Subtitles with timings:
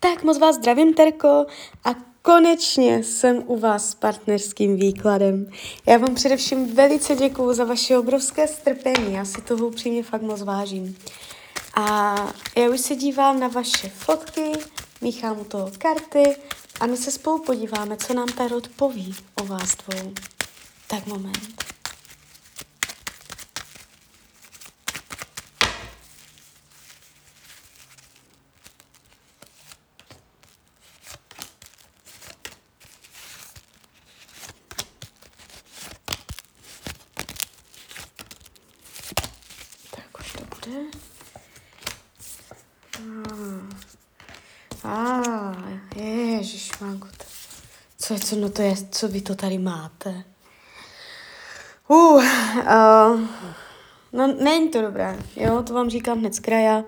[0.00, 1.46] Tak moc vás zdravím, Terko,
[1.84, 5.50] a konečně jsem u vás s partnerským výkladem.
[5.86, 10.42] Já vám především velice děkuju za vaše obrovské strpení, já si toho upřímně fakt moc
[10.42, 10.98] vážím.
[11.74, 12.14] A
[12.56, 14.52] já už se dívám na vaše fotky,
[15.00, 16.36] míchám u toho karty
[16.80, 20.12] a my se spolu podíváme, co nám Tarot poví o vás dvou.
[20.86, 21.75] Tak moment.
[40.66, 40.80] Bude.
[44.84, 45.56] A ah,
[45.96, 47.08] ježišmanku.
[47.98, 50.24] Co je, co, no to je, co vy to tady máte?
[51.88, 52.24] Uh,
[52.56, 53.20] uh,
[54.12, 56.84] no není to dobré, jo, to vám říkám hned z kraja.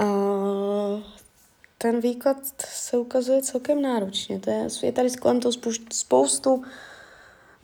[0.00, 1.02] Uh,
[1.78, 4.40] ten výklad se ukazuje celkem náročně.
[4.40, 5.52] To je, je tady kolem toho
[5.92, 6.64] spoustu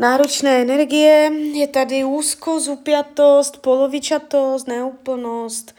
[0.01, 5.75] náročné energie, je tady úzkost, upjatost, polovičatost, neúplnost,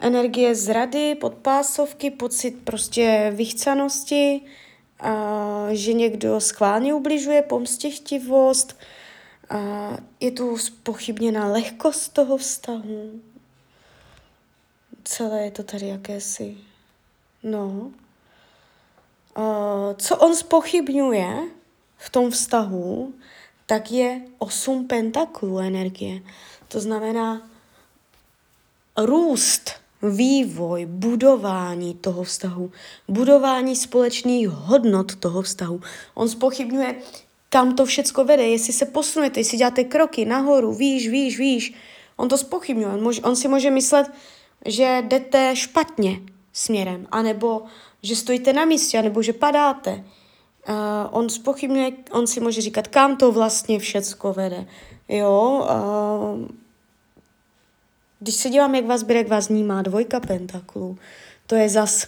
[0.00, 4.40] energie zrady, podpásovky, pocit prostě vychcanosti,
[5.00, 8.76] a že někdo schválně ubližuje, pomstěchtivost,
[9.50, 13.20] a je tu spochybněná lehkost toho vztahu.
[15.04, 16.56] Celé je to tady jakési,
[17.42, 17.90] no.
[19.34, 19.44] A
[19.98, 21.38] co on spochybňuje
[21.96, 23.14] v tom vztahu,
[23.70, 26.22] tak je osm pentaklů energie.
[26.68, 27.42] To znamená
[28.98, 29.70] růst,
[30.02, 32.72] vývoj, budování toho vztahu,
[33.08, 35.80] budování společných hodnot toho vztahu.
[36.14, 36.94] On spochybňuje,
[37.48, 41.74] kam to všecko vede, jestli se posunete, jestli děláte kroky nahoru, výš, výš, výš.
[42.16, 42.88] On to spochybňuje.
[42.88, 44.06] On, on si může myslet,
[44.66, 46.20] že jdete špatně
[46.52, 47.62] směrem, anebo
[48.02, 50.04] že stojíte na místě, anebo že padáte.
[50.68, 50.74] Uh,
[51.10, 54.66] on spochybňuje, on si může říkat, kam to vlastně všecko vede.
[55.08, 56.48] Jo, uh,
[58.20, 60.98] když se dívám, jak vás bere, jak vás vnímá dvojka pentaklů,
[61.46, 62.06] to je zas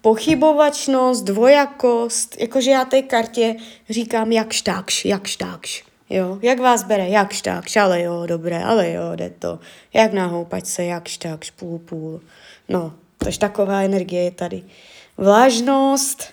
[0.00, 3.56] pochybovačnost, dvojakost, jakože já té kartě
[3.90, 5.84] říkám jak štákš, jak štákš.
[6.10, 9.58] Jo, jak vás bere, jak štákš, ale jo, dobré, ale jo, jde to.
[9.94, 12.20] Jak na houpačce, jak štákš, půl, půl.
[12.68, 14.62] No, tož taková energie je tady.
[15.16, 16.24] Vlážnost,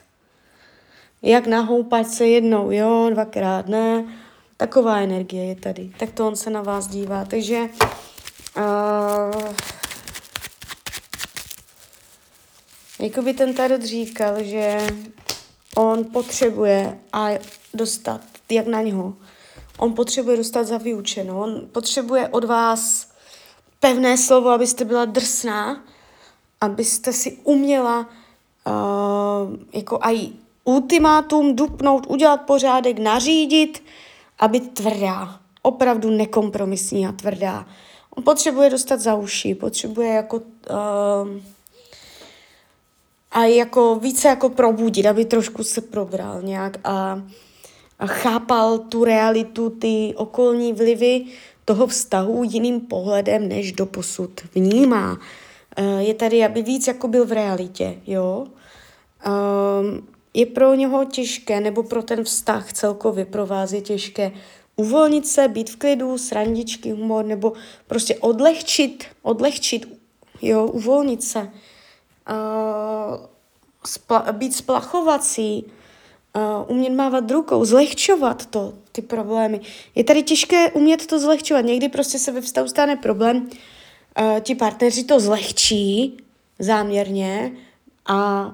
[1.26, 4.06] jak na houpačce jednou, jo, dvakrát ne.
[4.58, 5.92] Taková energie je tady.
[6.00, 7.26] Tak to on se na vás dívá.
[7.26, 7.70] Takže
[8.58, 9.44] uh,
[13.00, 14.88] jakoby ten tarot říkal, že
[15.76, 17.30] on potřebuje a
[17.74, 18.22] dostat,
[18.52, 19.14] jak na něho,
[19.78, 21.40] on potřebuje dostat za vyučenou.
[21.40, 23.10] On potřebuje od vás
[23.80, 25.84] pevné slovo, abyste byla drsná,
[26.62, 30.30] abyste si uměla uh, jako aj
[30.66, 33.84] ultimátum dupnout, udělat pořádek, nařídit
[34.40, 35.40] a být tvrdá.
[35.62, 37.66] Opravdu nekompromisní a tvrdá.
[38.16, 41.40] On potřebuje dostat za uši, potřebuje jako uh,
[43.32, 47.22] a jako více jako probudit, aby trošku se probral nějak a,
[48.00, 51.26] a chápal tu realitu, ty okolní vlivy
[51.66, 55.12] toho vztahu jiným pohledem, než do posud vnímá.
[55.80, 58.48] Uh, je tady, aby víc jako byl v realitě, jo.
[59.28, 64.32] Um, je pro něho těžké, nebo pro ten vztah celkově pro vás je těžké
[64.76, 67.54] uvolnit se, být v klidu, srandičky, humor, nebo
[67.88, 70.00] prostě odlehčit, odlehčit,
[70.42, 71.48] jo, uvolnit se, uh,
[73.86, 75.66] spla- být splachovací,
[76.36, 79.62] uh, umět mávat rukou, zlehčovat to, ty problémy.
[79.96, 81.66] Je tady těžké umět to zlehčovat.
[81.66, 86.18] Někdy prostě se ve vztahu stane problém, uh, ti partneři to zlehčí
[86.60, 87.52] záměrně
[88.06, 88.52] a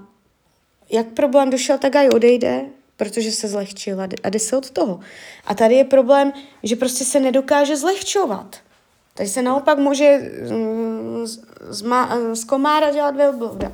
[0.91, 2.65] jak problém došel, tak aj odejde,
[2.97, 4.99] protože se zlehčil a jde se od toho.
[5.45, 8.55] A tady je problém, že prostě se nedokáže zlehčovat.
[9.13, 11.43] Tady se naopak může mm, z,
[12.33, 13.71] z komára dělat velblouda.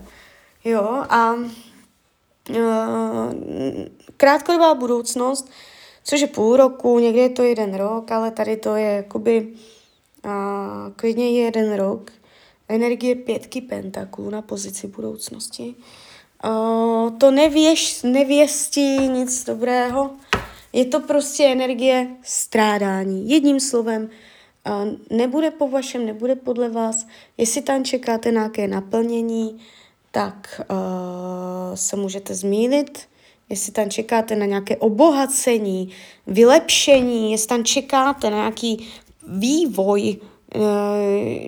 [0.63, 2.55] Jo, a uh,
[4.17, 5.49] krátkodobá budoucnost,
[6.03, 9.47] což je půl roku, někdy je to jeden rok, ale tady to je jakoby
[10.25, 10.31] uh,
[10.95, 12.11] klidně jeden rok.
[12.69, 15.75] Energie pětky pentaklů na pozici budoucnosti.
[17.17, 20.11] To nevěš, nevěstí nic dobrého.
[20.73, 23.29] Je to prostě energie strádání.
[23.29, 24.09] Jedním slovem,
[25.09, 27.07] nebude po vašem, nebude podle vás.
[27.37, 29.59] Jestli tam čekáte nějaké naplnění,
[30.11, 30.61] tak
[31.75, 32.99] se můžete zmílit.
[33.49, 35.89] Jestli tam čekáte na nějaké obohacení,
[36.27, 38.87] vylepšení, jestli tam čekáte na nějaký
[39.27, 40.17] vývoj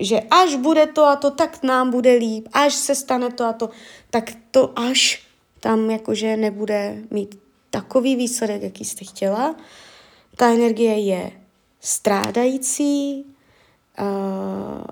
[0.00, 3.52] že až bude to a to, tak nám bude líp, až se stane to a
[3.52, 3.70] to,
[4.10, 5.22] tak to až
[5.60, 7.38] tam jakože nebude mít
[7.70, 9.56] takový výsledek, jaký jste chtěla.
[10.36, 11.30] Ta energie je
[11.80, 13.24] strádající,
[14.00, 14.84] uh,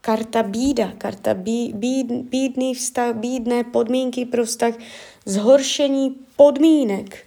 [0.00, 4.74] karta bída, karta bí, bíd, bídný vztah, bídné podmínky pro vztah,
[5.26, 7.26] zhoršení podmínek.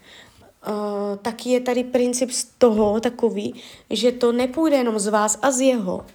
[0.68, 3.54] Uh, taky je tady princip z toho takový,
[3.90, 6.06] že to nepůjde jenom z vás a z jeho,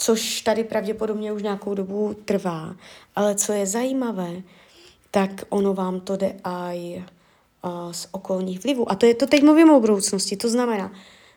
[0.00, 2.74] což tady pravděpodobně už nějakou dobu trvá,
[3.16, 4.42] ale co je zajímavé,
[5.10, 7.04] tak ono vám to jde aj
[7.64, 8.92] uh, z okolních vlivů.
[8.92, 10.92] A to je to teď mluvím o budoucnosti, to znamená,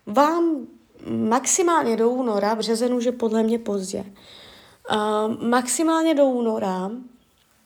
[0.05, 0.67] vám
[1.07, 4.03] maximálně do února, březen už je podle mě pozdě,
[4.91, 6.91] uh, maximálně do února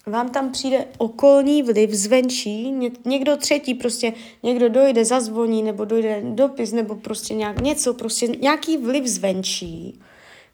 [0.06, 4.14] vám tam přijde okolní vliv zvenčí, ně, někdo třetí, prostě
[4.44, 10.00] někdo dojde, zazvoní, nebo dojde dopis, nebo prostě nějak něco, prostě nějaký vliv zvenčí,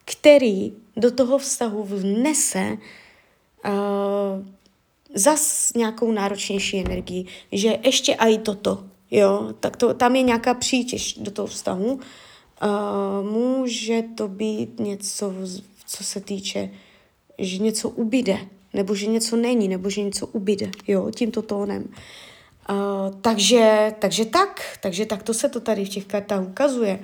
[0.05, 2.77] který do toho vztahu vnese
[3.65, 4.47] uh,
[5.13, 11.13] zas nějakou náročnější energii, že ještě i toto, jo, tak to, tam je nějaká přítěž
[11.13, 11.93] do toho vztahu.
[11.93, 11.99] Uh,
[13.31, 15.33] může to být něco,
[15.85, 16.69] co se týče,
[17.37, 18.37] že něco ubyde,
[18.73, 21.83] nebo že něco není, nebo že něco ubyde, jo, tímto tónem.
[22.69, 22.75] Uh,
[23.21, 26.99] takže, takže tak, takže tak to se to tady v těch kartách ukazuje.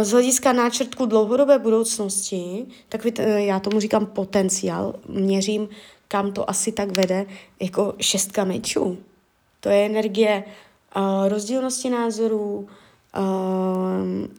[0.00, 3.12] Z hlediska náčrtku dlouhodobé budoucnosti, tak vy,
[3.46, 5.68] já tomu říkám potenciál, měřím,
[6.08, 7.26] kam to asi tak vede,
[7.60, 8.98] jako šestka mečů.
[9.60, 10.44] To je energie
[10.96, 12.66] uh, rozdílnosti názorů, uh,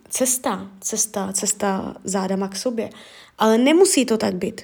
[0.10, 2.90] cesta, cesta, cesta zádama k sobě.
[3.38, 4.62] Ale nemusí to tak být.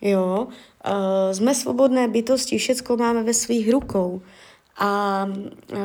[0.00, 4.22] Jo, uh, jsme svobodné bytosti, všecko máme ve svých rukou.
[4.78, 5.24] A
[5.72, 5.78] uh,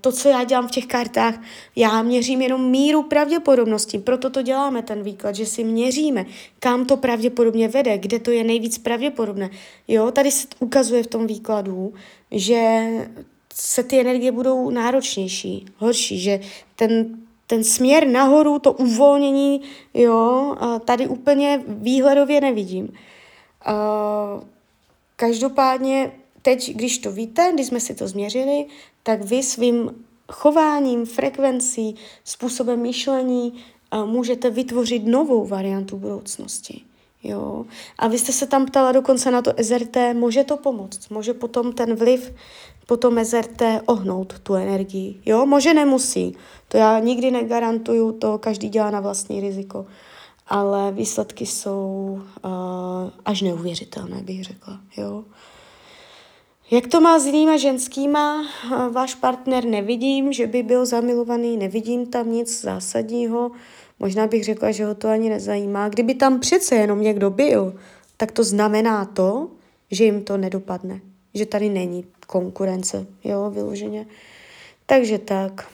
[0.00, 1.34] to, co já dělám v těch kartách,
[1.76, 6.26] já měřím jenom míru pravděpodobnosti, proto to děláme ten výklad, že si měříme,
[6.58, 9.50] kam to pravděpodobně vede, kde to je nejvíc pravděpodobné.
[9.88, 11.94] Jo, tady se ukazuje v tom výkladu,
[12.30, 12.88] že
[13.54, 16.40] se ty energie budou náročnější, horší, že
[16.76, 19.60] ten, ten směr nahoru, to uvolnění,
[19.94, 22.92] jo, tady úplně výhledově nevidím.
[25.16, 26.12] Každopádně
[26.48, 28.66] teď, když to víte, když jsme si to změřili,
[29.02, 36.80] tak vy svým chováním, frekvencí, způsobem myšlení uh, můžete vytvořit novou variantu budoucnosti.
[37.22, 37.64] Jo.
[37.98, 41.72] A vy jste se tam ptala dokonce na to SRT, může to pomoct, může potom
[41.72, 42.32] ten vliv
[42.86, 45.20] potom SRT ohnout tu energii.
[45.26, 46.36] Jo, může nemusí.
[46.68, 49.86] To já nikdy negarantuju, to každý dělá na vlastní riziko.
[50.46, 52.50] Ale výsledky jsou uh,
[53.24, 54.80] až neuvěřitelné, bych řekla.
[54.96, 55.24] Jo.
[56.70, 58.46] Jak to má s jinýma ženskýma?
[58.90, 63.50] Váš partner nevidím, že by byl zamilovaný, nevidím tam nic zásadního.
[63.98, 65.88] Možná bych řekla, že ho to ani nezajímá.
[65.88, 67.74] Kdyby tam přece jenom někdo byl,
[68.16, 69.50] tak to znamená to,
[69.90, 71.00] že jim to nedopadne.
[71.34, 74.06] Že tady není konkurence, jo, vyloženě.
[74.86, 75.68] Takže tak.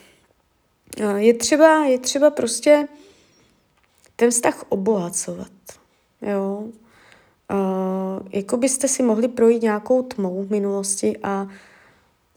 [1.16, 2.88] Je třeba, je třeba prostě
[4.16, 5.52] ten vztah obohacovat,
[6.22, 6.64] jo.
[8.32, 11.48] Jako byste si mohli projít nějakou tmou v minulosti a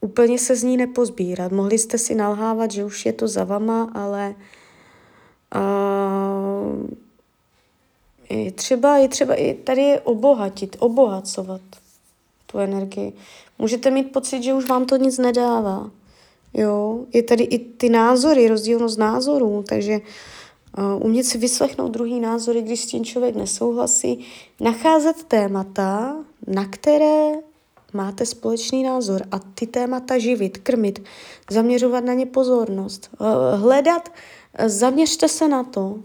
[0.02, 1.52] úplně se z ní nepozbírat.
[1.52, 4.36] Mohli jste si nalhávat, že už je to za vama, ale
[5.56, 6.88] uh,
[8.30, 11.62] je třeba, je třeba i tady je obohatit, obohacovat
[12.46, 13.14] tu energii.
[13.60, 15.92] Můžete mít pocit, že už vám to nic nedává.
[16.54, 20.06] Jo, je tady i ty názory, rozdílnost názorů, takže uh,
[21.00, 24.26] umět si vyslechnout druhý názory, když s tím člověk nesouhlasí,
[24.60, 26.16] nacházet témata,
[26.48, 27.32] na které
[27.94, 31.04] máte společný názor a ty témata živit, krmit,
[31.52, 33.28] zaměřovat na ně pozornost, uh,
[33.62, 36.00] hledat, uh, zaměřte se na to,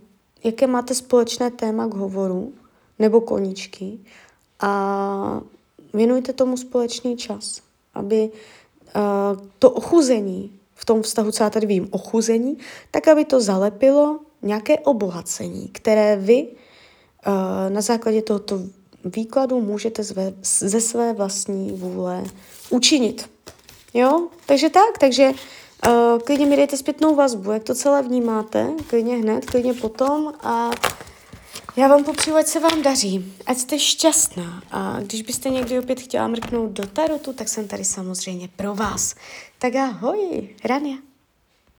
[0.45, 2.52] jaké máte společné téma k hovoru
[2.99, 3.99] nebo koničky
[4.61, 5.41] a
[5.95, 7.61] věnujte tomu společný čas,
[7.95, 12.59] aby uh, to ochuzení v tom vztahu, co já tady vím, ochuzení,
[12.91, 17.33] tak aby to zalepilo nějaké obohacení, které vy uh,
[17.69, 18.61] na základě tohoto
[19.05, 20.03] výkladu můžete
[20.43, 22.25] ze své vlastní vůle
[22.71, 23.31] učinit.
[23.95, 24.29] Jo?
[24.47, 29.47] Takže tak, takže uh, klidně mi dejte zpětnou vazbu, jak to celé vnímáte, klidně hned,
[29.47, 30.71] klidně potom a
[31.77, 36.01] já vám popřeju, ať se vám daří, ať jste šťastná a když byste někdy opět
[36.01, 39.15] chtěla mrknout do tarotu, tak jsem tady samozřejmě pro vás.
[39.59, 41.12] Tak ahoj, Rania.